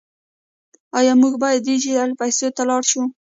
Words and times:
آیا 0.97 1.13
موږ 1.21 1.33
باید 1.43 1.65
ډیجیټل 1.69 2.11
پیسو 2.19 2.47
ته 2.55 2.63
لاړ 2.69 2.81
شو؟ 2.91 3.01